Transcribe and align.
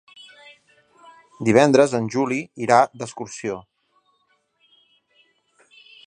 Divendres 1.49 1.91
en 1.99 2.07
Juli 2.15 2.39
irà 2.67 2.79
d'excursió. 3.01 3.59